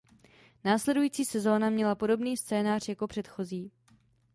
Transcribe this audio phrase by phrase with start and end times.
[0.63, 3.71] Následující sezóna měla podobný scénář jako předchozí.